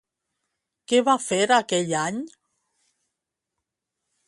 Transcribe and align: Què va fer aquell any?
Què 0.91 1.01
va 1.09 1.15
fer 1.25 1.39
aquell 1.59 1.93
any? 2.05 2.19